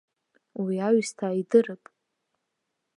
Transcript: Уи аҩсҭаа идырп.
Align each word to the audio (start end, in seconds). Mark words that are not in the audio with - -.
Уи 0.61 0.75
аҩсҭаа 0.87 1.33
идырп. 1.39 1.83